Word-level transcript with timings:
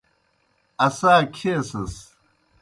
اسا 0.85 1.13
کھیسَس۔ 1.35 1.93